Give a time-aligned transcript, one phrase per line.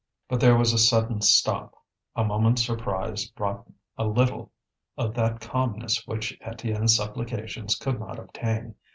[0.27, 1.75] But there was a sudden stop;
[2.15, 3.67] a moment's surprise brought
[3.99, 4.51] a little
[4.97, 8.73] of that calmness which Étienne's supplications could not obtain.